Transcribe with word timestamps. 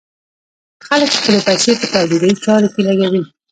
خلک 0.87 1.09
خپلې 1.19 1.39
پيسې 1.47 1.71
په 1.79 1.85
تولیدي 1.93 2.31
چارو 2.45 2.67
کې 2.73 2.81
لګوي. 2.87 3.23